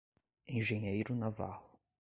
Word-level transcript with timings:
Engenheiro 0.47 1.13
Navarro 1.13 1.77